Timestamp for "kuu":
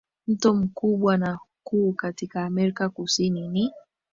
1.63-1.93